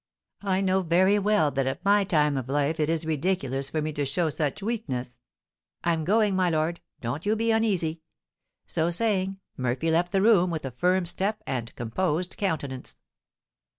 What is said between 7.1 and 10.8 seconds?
you be uneasy!" So saying, Murphy left the room with a